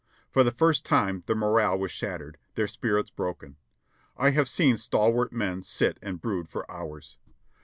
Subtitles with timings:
[0.31, 3.57] For the first time the morale was shattered— their spirits broken.
[4.17, 7.19] I have seen stalwart men sit and brood for hours.